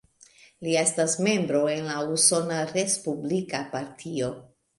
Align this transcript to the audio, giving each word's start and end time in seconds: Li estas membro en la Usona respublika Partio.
Li 0.67 0.71
estas 0.83 1.13
membro 1.27 1.61
en 1.73 1.89
la 1.89 1.99
Usona 2.15 2.63
respublika 2.73 3.61
Partio. 3.77 4.33